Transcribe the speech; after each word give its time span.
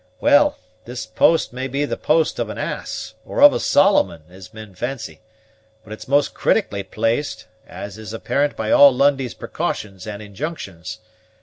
Well, 0.19 0.57
this 0.85 1.05
post 1.05 1.53
may 1.53 1.67
be 1.67 1.85
the 1.85 1.95
post 1.95 2.39
of 2.39 2.49
an 2.49 2.57
ass, 2.57 3.13
or 3.23 3.39
of 3.39 3.53
a 3.53 3.59
Solomon, 3.59 4.23
as 4.31 4.51
men 4.51 4.73
fancy; 4.73 5.21
but 5.83 5.93
it's 5.93 6.07
most 6.07 6.33
critically 6.33 6.81
placed, 6.81 7.45
as 7.67 7.99
is 7.99 8.11
apparent 8.11 8.55
by 8.55 8.71
all 8.71 8.91
Lundie's 8.91 9.35
precautions 9.35 10.07
and 10.07 10.19
injunctions. 10.23 11.01